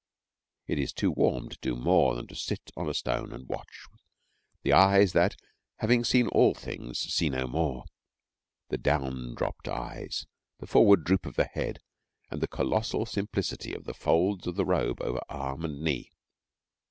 It 0.65 0.79
is 0.79 0.93
too 0.93 1.11
warm 1.11 1.49
to 1.49 1.57
do 1.61 1.75
more 1.75 2.15
than 2.15 2.25
to 2.29 2.35
sit 2.35 2.71
on 2.75 2.89
a 2.89 2.93
stone 2.95 3.31
and 3.31 3.47
watch 3.47 3.85
the 4.63 4.73
eyes 4.73 5.13
that, 5.13 5.35
having 5.77 6.03
seen 6.03 6.27
all 6.29 6.55
things, 6.55 6.97
see 6.97 7.29
no 7.29 7.45
more 7.45 7.85
the 8.69 8.79
down 8.79 9.35
dropped 9.35 9.67
eyes, 9.67 10.25
the 10.59 10.65
forward 10.65 11.03
droop 11.03 11.27
of 11.27 11.35
the 11.35 11.45
head, 11.45 11.77
and 12.31 12.41
the 12.41 12.47
colossal 12.47 13.05
simplicity 13.05 13.75
of 13.75 13.83
the 13.83 13.93
folds 13.93 14.47
of 14.47 14.55
the 14.55 14.65
robe 14.65 14.99
over 15.03 15.21
arm 15.29 15.63
and 15.63 15.83
knee. 15.83 16.09